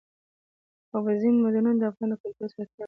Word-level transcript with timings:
اوبزین 0.95 1.35
معدنونه 1.43 1.71
د 1.79 1.83
افغان 1.91 2.11
کلتور 2.21 2.47
سره 2.53 2.63
تړاو 2.69 2.69
لري. 2.71 2.79